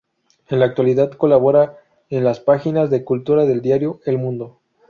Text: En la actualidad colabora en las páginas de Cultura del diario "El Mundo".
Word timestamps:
En 0.49 0.59
la 0.59 0.65
actualidad 0.65 1.11
colabora 1.11 1.77
en 2.09 2.23
las 2.23 2.39
páginas 2.39 2.89
de 2.89 3.03
Cultura 3.03 3.45
del 3.45 3.61
diario 3.61 3.99
"El 4.05 4.17
Mundo". 4.17 4.59